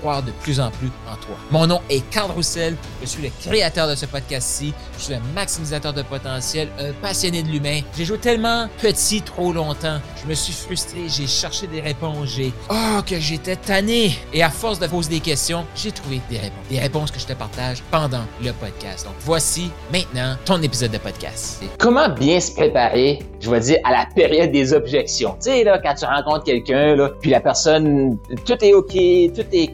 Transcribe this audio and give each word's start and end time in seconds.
croire 0.00 0.22
de 0.22 0.30
plus 0.42 0.60
en 0.60 0.70
plus 0.70 0.88
en 1.10 1.16
toi. 1.16 1.36
Mon 1.50 1.66
nom 1.66 1.80
est 1.90 2.08
Carl 2.10 2.30
Roussel, 2.30 2.76
je 3.00 3.06
suis 3.06 3.22
le 3.22 3.30
créateur 3.40 3.88
de 3.88 3.94
ce 3.94 4.06
podcast-ci, 4.06 4.72
je 4.98 5.04
suis 5.04 5.14
un 5.14 5.22
maximisateur 5.34 5.92
de 5.92 6.02
potentiel, 6.02 6.68
un 6.78 6.92
passionné 7.02 7.42
de 7.42 7.48
l'humain. 7.48 7.80
J'ai 7.96 8.04
joué 8.04 8.18
tellement 8.18 8.68
petit 8.80 9.22
trop 9.22 9.52
longtemps, 9.52 9.98
je 10.22 10.28
me 10.28 10.34
suis 10.34 10.52
frustré, 10.52 11.00
j'ai 11.08 11.26
cherché 11.26 11.66
des 11.66 11.80
réponses, 11.80 12.28
j'ai... 12.36 12.52
Oh, 12.70 13.00
que 13.06 13.18
j'étais 13.18 13.56
tanné! 13.56 14.16
Et 14.32 14.42
à 14.42 14.50
force 14.50 14.78
de 14.78 14.86
poser 14.86 15.10
des 15.10 15.20
questions, 15.20 15.64
j'ai 15.74 15.92
trouvé 15.92 16.20
des 16.30 16.38
réponses. 16.38 16.68
Des 16.70 16.78
réponses 16.78 17.10
que 17.10 17.20
je 17.20 17.26
te 17.26 17.32
partage 17.32 17.82
pendant 17.90 18.24
le 18.42 18.52
podcast. 18.52 19.06
Donc 19.06 19.14
voici 19.20 19.70
maintenant 19.92 20.36
ton 20.44 20.60
épisode 20.62 20.90
de 20.90 20.98
podcast. 20.98 21.62
Comment 21.78 22.08
bien 22.08 22.40
se 22.40 22.52
préparer, 22.52 23.20
je 23.40 23.50
vais 23.50 23.60
dire, 23.60 23.78
à 23.84 23.92
la 23.92 24.06
période 24.14 24.50
des 24.50 24.72
objections? 24.72 25.34
Tu 25.34 25.50
sais, 25.50 25.64
là, 25.64 25.78
quand 25.82 25.94
tu 25.94 26.04
rencontres 26.04 26.44
quelqu'un, 26.44 26.96
là, 26.96 27.10
puis 27.20 27.30
la 27.30 27.40
personne, 27.40 28.18
tout 28.44 28.64
est 28.64 28.74
OK, 28.74 28.92
tout 28.92 29.46
est 29.52 29.72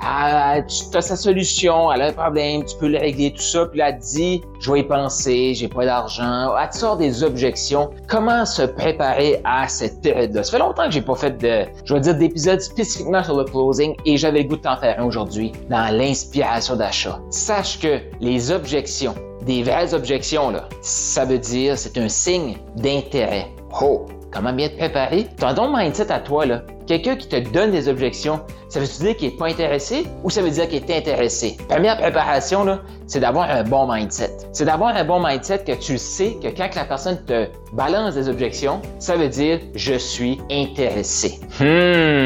ah, 0.00 0.56
tu 0.62 0.96
as 0.96 1.02
sa 1.02 1.16
solution, 1.16 1.92
elle 1.92 2.02
a 2.02 2.06
un 2.06 2.12
problème, 2.12 2.64
tu 2.64 2.76
peux 2.76 2.88
le 2.88 2.98
régler, 2.98 3.32
tout 3.32 3.42
ça, 3.42 3.66
puis 3.66 3.78
là, 3.78 3.90
elle 3.90 3.98
dit, 3.98 4.42
je 4.60 4.72
vais 4.72 4.80
y 4.80 4.82
penser, 4.82 5.54
j'ai 5.54 5.68
pas 5.68 5.84
d'argent, 5.84 6.54
elle 6.56 6.68
te 6.70 6.76
sort 6.76 6.96
des 6.96 7.22
objections. 7.22 7.90
Comment 8.08 8.44
se 8.44 8.62
préparer 8.62 9.40
à 9.44 9.68
cette 9.68 10.00
période-là? 10.00 10.42
Ça 10.42 10.52
fait 10.52 10.58
longtemps 10.58 10.86
que 10.86 10.92
j'ai 10.92 11.02
pas 11.02 11.14
fait 11.14 11.38
de, 11.38 11.64
je 11.84 11.94
vais 11.94 12.00
dire, 12.00 12.14
d'épisodes 12.14 12.60
spécifiquement 12.60 13.22
sur 13.22 13.36
le 13.36 13.44
closing 13.44 13.94
et 14.04 14.16
j'avais 14.16 14.42
le 14.42 14.48
goût 14.48 14.56
de 14.56 14.62
t'en 14.62 14.76
faire 14.76 14.98
un 14.98 15.04
aujourd'hui 15.04 15.52
dans 15.68 15.94
l'inspiration 15.94 16.76
d'achat. 16.76 17.18
Sache 17.30 17.78
que 17.80 18.00
les 18.20 18.50
objections, 18.50 19.14
des 19.42 19.62
vraies 19.62 19.94
objections, 19.94 20.50
là, 20.50 20.68
ça 20.80 21.24
veut 21.24 21.38
dire 21.38 21.76
c'est 21.76 21.98
un 21.98 22.08
signe 22.08 22.56
d'intérêt. 22.76 23.48
Oh! 23.80 24.06
Comment 24.34 24.52
bien 24.52 24.68
te 24.68 24.76
préparer? 24.76 25.28
Ton 25.38 25.54
ton 25.54 25.76
mindset 25.76 26.10
à 26.10 26.18
toi, 26.18 26.44
là. 26.44 26.62
Quelqu'un 26.86 27.16
qui 27.16 27.28
te 27.28 27.36
donne 27.36 27.70
des 27.70 27.88
objections, 27.88 28.40
ça 28.68 28.78
veut 28.78 28.86
dire 28.86 29.16
qu'il 29.16 29.30
n'est 29.30 29.36
pas 29.36 29.46
intéressé 29.46 30.04
ou 30.22 30.30
ça 30.30 30.42
veut 30.42 30.50
dire 30.50 30.68
qu'il 30.68 30.82
est 30.84 30.96
intéressé? 30.96 31.56
Première 31.68 31.96
préparation, 31.96 32.78
c'est 33.06 33.20
d'avoir 33.20 33.48
un 33.50 33.62
bon 33.62 33.90
mindset. 33.90 34.36
C'est 34.52 34.66
d'avoir 34.66 34.94
un 34.94 35.04
bon 35.04 35.18
mindset 35.24 35.64
que 35.64 35.72
tu 35.72 35.96
sais 35.96 36.36
que 36.42 36.48
quand 36.48 36.74
la 36.74 36.84
personne 36.84 37.24
te 37.24 37.48
balance 37.72 38.14
des 38.14 38.28
objections, 38.28 38.82
ça 38.98 39.16
veut 39.16 39.28
dire 39.28 39.60
je 39.74 39.94
suis 39.94 40.38
intéressé. 40.50 41.40
Hmm. 41.58 42.23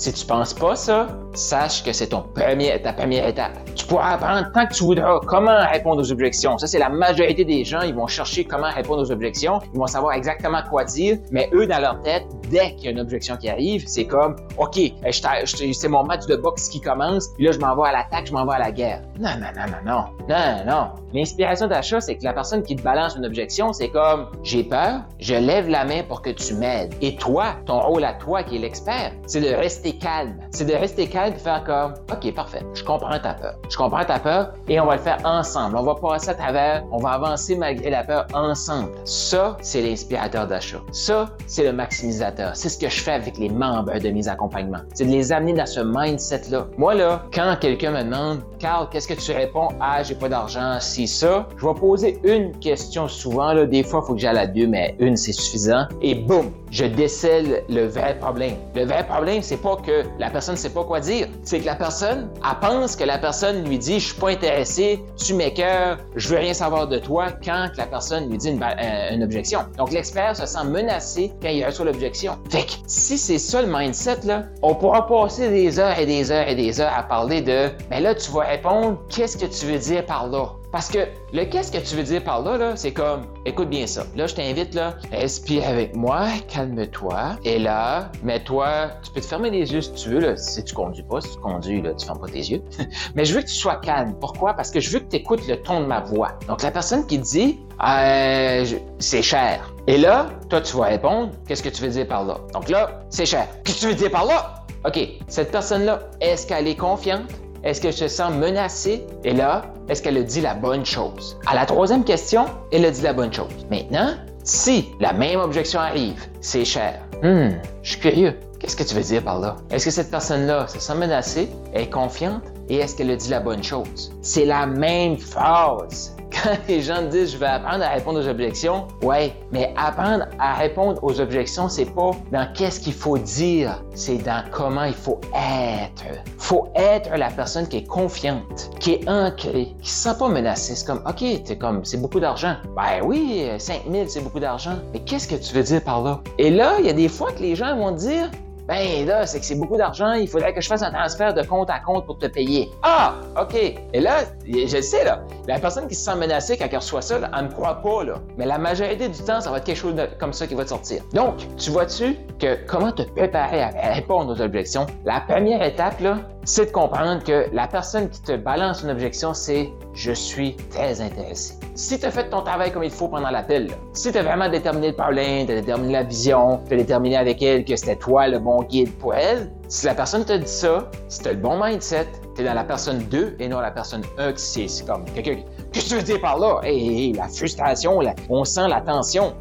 Si 0.00 0.10
tu 0.14 0.24
penses 0.24 0.54
pas 0.54 0.76
ça, 0.76 1.08
sache 1.34 1.84
que 1.84 1.92
c'est 1.92 2.06
ton 2.06 2.22
premier, 2.22 2.80
ta 2.80 2.94
première 2.94 3.28
étape. 3.28 3.52
Tu 3.74 3.84
pourras 3.84 4.12
apprendre 4.12 4.50
tant 4.54 4.66
que 4.66 4.72
tu 4.72 4.82
voudras 4.82 5.20
comment 5.26 5.58
répondre 5.70 6.00
aux 6.00 6.10
objections. 6.10 6.56
Ça, 6.56 6.66
c'est 6.66 6.78
la 6.78 6.88
majorité 6.88 7.44
des 7.44 7.66
gens. 7.66 7.82
Ils 7.82 7.94
vont 7.94 8.06
chercher 8.06 8.44
comment 8.44 8.70
répondre 8.70 9.02
aux 9.02 9.12
objections. 9.12 9.60
Ils 9.74 9.78
vont 9.78 9.86
savoir 9.86 10.14
exactement 10.14 10.62
quoi 10.70 10.84
dire. 10.84 11.18
Mais 11.30 11.50
eux, 11.52 11.66
dans 11.66 11.80
leur 11.80 12.00
tête, 12.00 12.24
dès 12.48 12.74
qu'il 12.76 12.86
y 12.86 12.88
a 12.88 12.92
une 12.92 13.00
objection 13.00 13.36
qui 13.36 13.50
arrive, 13.50 13.84
c'est 13.86 14.06
comme, 14.06 14.36
OK, 14.56 14.80
c'est 15.10 15.88
mon 15.88 16.04
match 16.04 16.24
de 16.24 16.36
boxe 16.36 16.70
qui 16.70 16.80
commence. 16.80 17.28
Puis 17.36 17.44
là, 17.44 17.52
je 17.52 17.58
m'en 17.58 17.76
vais 17.76 17.90
à 17.90 17.92
l'attaque, 17.92 18.26
je 18.26 18.32
m'en 18.32 18.46
vais 18.46 18.54
à 18.54 18.58
la 18.58 18.72
guerre. 18.72 19.02
Non, 19.18 19.32
non, 19.38 19.48
non, 19.54 19.66
non, 19.66 19.92
non. 19.92 20.04
Non, 20.30 20.64
non. 20.66 20.88
L'inspiration 21.12 21.66
d'achat, 21.66 22.00
c'est 22.00 22.16
que 22.16 22.24
la 22.24 22.32
personne 22.32 22.62
qui 22.62 22.74
te 22.74 22.82
balance 22.82 23.16
une 23.16 23.26
objection, 23.26 23.74
c'est 23.74 23.90
comme, 23.90 24.28
j'ai 24.44 24.64
peur, 24.64 25.02
je 25.18 25.34
lève 25.34 25.68
la 25.68 25.84
main 25.84 26.02
pour 26.04 26.22
que 26.22 26.30
tu 26.30 26.54
m'aides. 26.54 26.94
Et 27.02 27.16
toi, 27.16 27.56
ton 27.66 27.80
rôle 27.80 28.04
à 28.04 28.14
toi 28.14 28.42
qui 28.44 28.56
est 28.56 28.60
l'expert, 28.60 29.12
c'est 29.26 29.40
de 29.40 29.54
rester 29.54 29.89
calme. 29.98 30.36
C'est 30.50 30.64
de 30.64 30.74
rester 30.74 31.06
calme 31.06 31.34
et 31.34 31.38
faire 31.38 31.64
comme, 31.64 31.94
OK, 32.12 32.34
parfait, 32.34 32.62
je 32.74 32.84
comprends 32.84 33.18
ta 33.18 33.34
peur. 33.34 33.54
Je 33.68 33.76
comprends 33.76 34.04
ta 34.04 34.18
peur 34.18 34.54
et 34.68 34.80
on 34.80 34.86
va 34.86 34.96
le 34.96 35.02
faire 35.02 35.18
ensemble. 35.24 35.76
On 35.76 35.82
va 35.82 35.94
passer 35.94 36.30
à 36.30 36.34
travers, 36.34 36.84
on 36.90 36.98
va 36.98 37.10
avancer 37.10 37.56
malgré 37.56 37.90
la 37.90 38.04
peur 38.04 38.26
ensemble. 38.34 38.90
Ça, 39.04 39.56
c'est 39.60 39.82
l'inspirateur 39.82 40.46
d'achat. 40.46 40.80
Ça, 40.92 41.30
c'est 41.46 41.64
le 41.64 41.72
maximisateur. 41.72 42.52
C'est 42.54 42.68
ce 42.68 42.78
que 42.78 42.88
je 42.88 43.00
fais 43.00 43.12
avec 43.12 43.38
les 43.38 43.48
membres 43.48 43.98
de 43.98 44.10
mes 44.10 44.28
accompagnements. 44.28 44.80
C'est 44.94 45.04
de 45.04 45.10
les 45.10 45.32
amener 45.32 45.52
dans 45.52 45.66
ce 45.66 45.80
mindset-là. 45.80 46.66
Moi, 46.76 46.94
là, 46.94 47.22
quand 47.32 47.56
quelqu'un 47.60 47.90
me 47.90 48.02
demande, 48.02 48.40
Carl, 48.58 48.88
qu'est-ce 48.90 49.08
que 49.08 49.14
tu 49.14 49.32
réponds? 49.32 49.68
Ah, 49.80 50.02
j'ai 50.02 50.14
pas 50.14 50.28
d'argent, 50.28 50.78
si 50.80 51.06
ça. 51.06 51.48
Je 51.56 51.66
vais 51.66 51.74
poser 51.74 52.18
une 52.24 52.52
question 52.58 53.08
souvent, 53.08 53.52
là. 53.52 53.66
Des 53.66 53.82
fois, 53.82 54.00
il 54.02 54.06
faut 54.06 54.14
que 54.14 54.20
j'aille 54.20 54.38
à 54.38 54.46
deux, 54.46 54.66
mais 54.66 54.94
une, 54.98 55.16
c'est 55.16 55.32
suffisant. 55.32 55.86
Et 56.02 56.14
boum, 56.14 56.50
je 56.70 56.84
décèle 56.84 57.64
le 57.68 57.86
vrai 57.86 58.18
problème. 58.18 58.54
Le 58.74 58.84
vrai 58.84 59.06
problème, 59.06 59.42
c'est 59.42 59.56
pas 59.56 59.76
que 59.76 60.04
la 60.18 60.30
personne 60.30 60.56
sait 60.56 60.70
pas 60.70 60.84
quoi 60.84 61.00
dire. 61.00 61.26
C'est 61.42 61.60
que 61.60 61.66
la 61.66 61.74
personne, 61.74 62.28
elle 62.36 62.58
pense 62.60 62.96
que 62.96 63.04
la 63.04 63.18
personne 63.18 63.64
lui 63.68 63.78
dit, 63.78 64.00
je 64.00 64.06
suis 64.06 64.20
pas 64.20 64.30
intéressé, 64.30 65.02
tu 65.16 65.34
m'écœures, 65.34 65.98
je 66.16 66.28
veux 66.28 66.38
rien 66.38 66.54
savoir 66.54 66.88
de 66.88 66.98
toi, 66.98 67.28
quand 67.44 67.68
la 67.76 67.86
personne 67.86 68.28
lui 68.30 68.38
dit 68.38 68.50
une, 68.50 68.62
euh, 68.62 69.14
une 69.14 69.22
objection. 69.22 69.60
Donc, 69.76 69.92
l'expert 69.92 70.36
se 70.36 70.46
sent 70.46 70.64
menacé 70.64 71.32
quand 71.42 71.48
il 71.48 71.64
reçoit 71.64 71.84
l'objection. 71.84 72.38
Fait 72.50 72.64
que, 72.64 72.72
si 72.86 73.18
c'est 73.18 73.38
ça 73.38 73.62
le 73.62 73.68
mindset, 73.70 74.20
là, 74.24 74.44
on 74.62 74.74
pourra 74.74 75.06
passer 75.06 75.50
des 75.50 75.78
heures 75.78 75.98
et 75.98 76.06
des 76.06 76.30
heures 76.30 76.48
et 76.48 76.54
des 76.54 76.80
heures 76.80 76.92
à 76.96 77.02
parler 77.02 77.42
de, 77.42 77.68
mais 77.90 78.00
là, 78.00 78.14
tu 78.14 78.30
vas 78.30 78.44
répondre, 78.44 78.98
qu'est-ce 79.08 79.36
que 79.36 79.46
tu 79.46 79.66
veux 79.66 79.78
dire 79.78 80.04
par 80.06 80.28
là? 80.28 80.52
Parce 80.72 80.88
que 80.88 80.98
le 81.32 81.44
qu'est-ce 81.44 81.72
que 81.72 81.78
tu 81.78 81.96
veux 81.96 82.02
dire 82.02 82.22
par 82.22 82.42
là, 82.42 82.56
là 82.56 82.76
c'est 82.76 82.92
comme, 82.92 83.22
écoute 83.44 83.68
bien 83.68 83.86
ça. 83.86 84.04
Là, 84.14 84.26
je 84.26 84.34
t'invite, 84.34 84.74
là, 84.74 84.94
respire 85.10 85.66
avec 85.68 85.96
moi, 85.96 86.28
calme-toi. 86.48 87.36
Et 87.44 87.58
là, 87.58 88.12
mets-toi, 88.22 88.90
tu 89.02 89.10
peux 89.10 89.20
te 89.20 89.26
fermer 89.26 89.50
les 89.50 89.72
yeux 89.72 89.80
si 89.80 89.92
tu 89.94 90.10
veux, 90.10 90.20
là, 90.20 90.36
si 90.36 90.62
tu 90.64 90.74
conduis 90.74 91.02
pas. 91.02 91.20
Si 91.20 91.32
tu 91.32 91.38
conduis, 91.38 91.82
là, 91.82 91.92
tu 91.94 92.06
fermes 92.06 92.20
pas 92.20 92.28
tes 92.28 92.38
yeux. 92.38 92.62
Mais 93.14 93.24
je 93.24 93.34
veux 93.34 93.40
que 93.40 93.48
tu 93.48 93.54
sois 93.54 93.76
calme. 93.76 94.14
Pourquoi? 94.20 94.54
Parce 94.54 94.70
que 94.70 94.80
je 94.80 94.90
veux 94.90 95.00
que 95.00 95.10
tu 95.10 95.16
écoutes 95.16 95.46
le 95.48 95.56
ton 95.56 95.80
de 95.80 95.86
ma 95.86 96.00
voix. 96.00 96.38
Donc, 96.46 96.62
la 96.62 96.70
personne 96.70 97.06
qui 97.06 97.18
dit, 97.18 97.58
euh, 97.84 98.64
c'est 98.98 99.22
cher. 99.22 99.72
Et 99.86 99.98
là, 99.98 100.28
toi, 100.48 100.60
tu 100.60 100.76
vas 100.76 100.84
répondre, 100.86 101.32
qu'est-ce 101.48 101.62
que 101.62 101.68
tu 101.68 101.82
veux 101.82 101.88
dire 101.88 102.06
par 102.06 102.24
là? 102.24 102.38
Donc 102.52 102.68
là, 102.68 103.00
c'est 103.08 103.26
cher. 103.26 103.48
Qu'est-ce 103.64 103.78
que 103.78 103.80
tu 103.80 103.88
veux 103.88 103.94
dire 103.94 104.10
par 104.10 104.26
là? 104.26 104.64
OK, 104.84 104.98
cette 105.28 105.50
personne-là, 105.50 106.00
est-ce 106.20 106.46
qu'elle 106.46 106.68
est 106.68 106.76
confiante? 106.76 107.28
Est-ce 107.62 107.80
qu'elle 107.80 107.92
se 107.92 108.08
sent 108.08 108.30
menacée? 108.30 109.04
Et 109.22 109.34
là, 109.34 109.62
est-ce 109.88 110.02
qu'elle 110.02 110.16
a 110.16 110.22
dit 110.22 110.40
la 110.40 110.54
bonne 110.54 110.86
chose? 110.86 111.36
À 111.46 111.54
la 111.54 111.66
troisième 111.66 112.04
question, 112.04 112.46
elle 112.72 112.86
a 112.86 112.90
dit 112.90 113.02
la 113.02 113.12
bonne 113.12 113.32
chose. 113.32 113.50
Maintenant, 113.70 114.14
si 114.44 114.88
la 114.98 115.12
même 115.12 115.40
objection 115.40 115.78
arrive, 115.78 116.24
c'est 116.40 116.64
cher. 116.64 117.00
Hmm, 117.22 117.50
je 117.82 117.90
suis 117.90 118.00
curieux. 118.00 118.34
Qu'est-ce 118.58 118.76
que 118.76 118.82
tu 118.82 118.94
veux 118.94 119.02
dire 119.02 119.22
par 119.22 119.40
là? 119.40 119.56
Est-ce 119.70 119.86
que 119.86 119.90
cette 119.90 120.10
personne-là 120.10 120.68
se 120.68 120.78
sent 120.78 120.94
menacée, 120.94 121.48
est 121.74 121.90
confiante? 121.90 122.42
Et 122.70 122.76
est-ce 122.76 122.94
qu'elle 122.96 123.10
a 123.10 123.16
dit 123.16 123.28
la 123.28 123.40
bonne 123.40 123.62
chose? 123.62 124.12
C'est 124.22 124.46
la 124.46 124.64
même 124.64 125.18
phrase 125.18 126.16
quand 126.30 126.56
les 126.68 126.80
gens 126.80 127.02
disent 127.08 127.32
je 127.32 127.36
vais 127.36 127.46
apprendre 127.46 127.82
à 127.82 127.88
répondre 127.88 128.20
aux 128.20 128.28
objections, 128.28 128.86
ouais, 129.02 129.34
mais 129.50 129.74
apprendre 129.76 130.26
à 130.38 130.54
répondre 130.54 131.02
aux 131.02 131.20
objections, 131.20 131.68
c'est 131.68 131.92
pas 131.92 132.12
dans 132.30 132.52
qu'est-ce 132.54 132.78
qu'il 132.78 132.92
faut 132.92 133.18
dire, 133.18 133.82
c'est 133.94 134.18
dans 134.18 134.44
comment 134.52 134.84
il 134.84 134.94
faut 134.94 135.20
être. 135.34 136.04
Faut 136.38 136.68
être 136.76 137.10
la 137.16 137.30
personne 137.30 137.66
qui 137.66 137.78
est 137.78 137.86
confiante, 137.86 138.70
qui 138.78 138.92
est 138.92 139.08
ancrée, 139.08 139.74
qui 139.82 139.90
se 139.90 140.08
sent 140.08 140.18
pas 140.18 140.28
menacée. 140.28 140.76
C'est 140.76 140.86
comme, 140.86 141.02
OK, 141.06 141.24
c'est 141.44 141.58
comme, 141.58 141.84
c'est 141.84 142.00
beaucoup 142.00 142.20
d'argent. 142.20 142.54
Ben 142.76 143.04
oui, 143.04 143.48
5000, 143.58 144.08
c'est 144.08 144.20
beaucoup 144.20 144.40
d'argent. 144.40 144.76
Mais 144.92 145.00
qu'est-ce 145.00 145.26
que 145.26 145.34
tu 145.34 145.54
veux 145.54 145.64
dire 145.64 145.82
par 145.82 146.02
là? 146.02 146.20
Et 146.38 146.50
là, 146.50 146.76
il 146.78 146.86
y 146.86 146.90
a 146.90 146.92
des 146.92 147.08
fois 147.08 147.32
que 147.32 147.40
les 147.40 147.56
gens 147.56 147.76
vont 147.76 147.90
dire, 147.90 148.30
ben 148.70 149.04
là, 149.04 149.26
c'est 149.26 149.40
que 149.40 149.44
c'est 149.44 149.56
beaucoup 149.56 149.76
d'argent, 149.76 150.12
il 150.12 150.28
faudrait 150.28 150.54
que 150.54 150.60
je 150.60 150.68
fasse 150.68 150.82
un 150.82 150.92
transfert 150.92 151.34
de 151.34 151.42
compte 151.42 151.68
à 151.70 151.80
compte 151.80 152.06
pour 152.06 152.18
te 152.18 152.26
payer. 152.26 152.70
Ah, 152.84 153.14
OK. 153.40 153.56
Et 153.56 154.00
là, 154.00 154.18
je 154.46 154.76
le 154.76 154.82
sais, 154.82 155.04
là, 155.04 155.24
la 155.48 155.58
personne 155.58 155.88
qui 155.88 155.96
se 155.96 156.04
sent 156.04 156.14
menacée 156.14 156.56
quand 156.56 156.68
elle 156.70 156.76
reçoit 156.76 157.02
ça, 157.02 157.16
elle 157.16 157.44
ne 157.44 157.48
me 157.48 157.52
croit 157.52 157.82
pas, 157.82 158.04
là. 158.04 158.20
Mais 158.38 158.46
la 158.46 158.58
majorité 158.58 159.08
du 159.08 159.18
temps, 159.24 159.40
ça 159.40 159.50
va 159.50 159.56
être 159.56 159.64
quelque 159.64 159.76
chose 159.76 159.96
comme 160.20 160.32
ça 160.32 160.46
qui 160.46 160.54
va 160.54 160.62
te 160.62 160.68
sortir. 160.68 161.02
Donc, 161.12 161.38
tu 161.56 161.72
vois-tu 161.72 162.16
que 162.38 162.64
comment 162.68 162.92
te 162.92 163.02
préparer 163.02 163.60
à 163.60 163.92
répondre 163.92 164.32
aux 164.32 164.40
objections? 164.40 164.86
La 165.04 165.20
première 165.20 165.64
étape, 165.64 165.98
là, 165.98 166.18
c'est 166.44 166.66
de 166.66 166.70
comprendre 166.70 167.22
que 167.22 167.46
la 167.52 167.66
personne 167.66 168.08
qui 168.08 168.22
te 168.22 168.36
balance 168.36 168.82
une 168.82 168.90
objection, 168.90 169.34
c'est 169.34 169.70
je 169.94 170.12
suis 170.12 170.56
très 170.70 171.00
intéressé. 171.00 171.54
Si 171.74 171.98
tu 171.98 172.06
as 172.06 172.10
fait 172.10 172.28
ton 172.30 172.42
travail 172.42 172.72
comme 172.72 172.84
il 172.84 172.90
faut 172.90 173.08
pendant 173.08 173.30
l'appel, 173.30 173.68
si 173.92 174.12
tu 174.12 174.18
as 174.18 174.22
vraiment 174.22 174.48
déterminé 174.48 174.88
le 174.88 174.96
problème, 174.96 175.46
tu 175.46 175.52
as 175.52 175.56
déterminé 175.56 175.92
la 175.92 176.02
vision, 176.02 176.60
tu 176.66 176.74
as 176.74 176.76
déterminé 176.78 177.16
avec 177.16 177.42
elle 177.42 177.64
que 177.64 177.76
c'était 177.76 177.96
toi 177.96 178.28
le 178.28 178.38
bon 178.38 178.62
guide 178.62 178.92
pour 178.98 179.14
elle, 179.14 179.50
si 179.68 179.86
la 179.86 179.94
personne 179.94 180.24
te 180.24 180.32
dit 180.32 180.48
ça, 180.48 180.90
si 181.08 181.20
tu 181.20 181.28
as 181.28 181.32
le 181.32 181.38
bon 181.38 181.62
mindset, 181.62 182.08
tu 182.34 182.42
es 182.42 182.44
dans 182.44 182.54
la 182.54 182.64
personne 182.64 182.98
2 183.10 183.36
et 183.38 183.48
non 183.48 183.60
la 183.60 183.70
personne 183.70 184.02
1 184.18 184.32
qui 184.32 184.68
c'est 184.68 184.86
comme 184.86 185.04
quelqu'un 185.04 185.42
Qu'est-ce 185.72 185.84
que 185.84 185.90
tu 185.90 185.96
veux 185.96 186.02
dire 186.02 186.20
par 186.20 186.38
là? 186.38 186.60
Hey, 186.64 187.12
la 187.12 187.28
frustration, 187.28 188.00
on 188.28 188.44
sent 188.44 188.66
la 188.68 188.80
tension. 188.80 189.34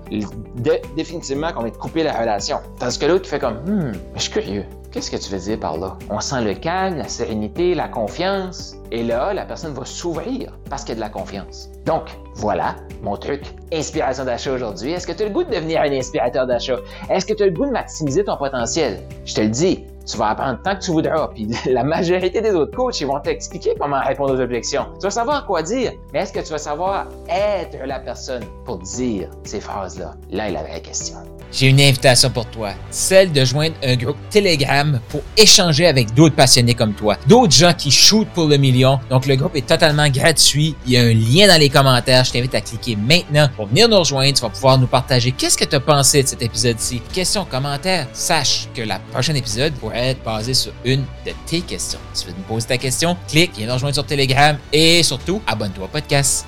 définitivement 0.95 1.51
qu'on 1.51 1.63
va 1.63 1.71
te 1.71 1.77
couper 1.77 2.03
la 2.03 2.13
relation. 2.13 2.59
Tandis 2.79 2.99
que 2.99 3.05
l'autre 3.07 3.23
qui 3.23 3.29
fait 3.31 3.39
comme, 3.39 3.57
hmm, 3.65 3.93
je 4.15 4.21
suis 4.21 4.31
curieux. 4.31 4.65
Qu'est-ce 4.91 5.11
que 5.11 5.17
tu 5.17 5.29
veux 5.29 5.37
dire 5.37 5.59
par 5.59 5.77
là? 5.77 5.97
On 6.09 6.19
sent 6.19 6.41
le 6.41 6.55
calme, 6.55 6.97
la 6.97 7.07
sérénité, 7.07 7.75
la 7.75 7.87
confiance. 7.87 8.75
Et 8.91 9.03
là, 9.03 9.35
la 9.35 9.45
personne 9.45 9.73
va 9.73 9.85
s'ouvrir 9.85 10.57
parce 10.67 10.83
qu'il 10.83 10.89
y 10.89 10.91
a 10.93 10.95
de 10.95 11.01
la 11.01 11.09
confiance. 11.09 11.69
Donc, 11.85 12.09
voilà 12.33 12.75
mon 13.03 13.15
truc. 13.15 13.43
Inspiration 13.71 14.25
d'achat 14.25 14.51
aujourd'hui. 14.51 14.91
Est-ce 14.91 15.05
que 15.05 15.11
tu 15.11 15.21
as 15.21 15.27
le 15.27 15.31
goût 15.31 15.43
de 15.43 15.51
devenir 15.51 15.81
un 15.81 15.91
inspirateur 15.91 16.47
d'achat? 16.47 16.77
Est-ce 17.07 17.27
que 17.27 17.33
tu 17.33 17.43
as 17.43 17.45
le 17.45 17.51
goût 17.51 17.67
de 17.67 17.71
maximiser 17.71 18.23
ton 18.23 18.35
potentiel? 18.37 18.99
Je 19.25 19.35
te 19.35 19.41
le 19.41 19.49
dis, 19.49 19.85
tu 20.07 20.17
vas 20.17 20.29
apprendre 20.29 20.59
tant 20.63 20.75
que 20.75 20.81
tu 20.81 20.89
voudras. 20.89 21.29
Puis 21.35 21.47
la 21.67 21.83
majorité 21.83 22.41
des 22.41 22.55
autres 22.55 22.75
coachs, 22.75 22.99
ils 22.99 23.05
vont 23.05 23.19
t'expliquer 23.19 23.75
comment 23.79 24.01
répondre 24.01 24.33
aux 24.33 24.41
objections. 24.41 24.87
Tu 24.99 25.03
vas 25.03 25.11
savoir 25.11 25.45
quoi 25.45 25.61
dire, 25.61 25.91
mais 26.13 26.21
est-ce 26.21 26.33
que 26.33 26.39
tu 26.39 26.49
vas 26.49 26.57
savoir 26.57 27.05
être 27.29 27.77
la 27.85 27.99
personne 27.99 28.43
pour 28.65 28.79
dire 28.79 29.29
ces 29.43 29.59
phrases-là? 29.59 30.15
Là 30.31 30.49
est 30.49 30.51
la 30.51 30.63
vraie 30.63 30.81
question. 30.81 31.17
J'ai 31.51 31.67
une 31.67 31.81
invitation 31.81 32.29
pour 32.29 32.45
toi, 32.45 32.71
celle 32.91 33.31
de 33.31 33.43
joindre 33.43 33.75
un 33.83 33.95
groupe 33.95 34.17
Telegram 34.29 34.99
pour 35.09 35.21
échanger 35.35 35.87
avec 35.87 36.13
d'autres 36.13 36.35
passionnés 36.35 36.75
comme 36.75 36.93
toi, 36.93 37.17
d'autres 37.27 37.53
gens 37.53 37.73
qui 37.73 37.89
shootent 37.89 38.29
pour 38.29 38.45
le 38.45 38.57
million. 38.57 38.99
Donc 39.09 39.25
le 39.25 39.35
groupe 39.35 39.55
est 39.55 39.65
totalement 39.65 40.07
gratuit, 40.09 40.75
il 40.85 40.91
y 40.93 40.97
a 40.97 41.01
un 41.01 41.13
lien 41.13 41.47
dans 41.47 41.59
les 41.59 41.69
commentaires, 41.69 42.23
je 42.23 42.31
t'invite 42.31 42.53
à 42.53 42.61
cliquer 42.61 42.95
maintenant 42.95 43.49
pour 43.55 43.65
venir 43.65 43.89
nous 43.89 43.97
rejoindre, 43.97 44.33
tu 44.33 44.41
vas 44.41 44.49
pouvoir 44.49 44.77
nous 44.77 44.87
partager 44.87 45.31
qu'est-ce 45.31 45.57
que 45.57 45.65
tu 45.65 45.75
as 45.75 45.79
pensé 45.79 46.21
de 46.21 46.27
cet 46.27 46.43
épisode-ci. 46.43 47.01
Questions, 47.11 47.45
commentaires, 47.45 48.07
sache 48.13 48.67
que 48.75 48.83
la 48.83 48.99
prochaine 48.99 49.35
épisode 49.35 49.73
pourrait 49.73 50.09
être 50.09 50.23
basé 50.23 50.53
sur 50.53 50.71
une 50.85 51.01
de 51.25 51.31
tes 51.47 51.61
questions. 51.61 51.99
Si 52.13 52.25
tu 52.25 52.29
veux 52.29 52.37
nous 52.37 52.43
poser 52.43 52.67
ta 52.67 52.77
question, 52.77 53.17
clique, 53.27 53.51
viens 53.57 53.67
nous 53.67 53.73
rejoindre 53.73 53.95
sur 53.95 54.05
Telegram 54.05 54.55
et 54.71 55.01
surtout, 55.01 55.41
abonne-toi 55.47 55.85
au 55.85 55.87
podcast. 55.87 56.45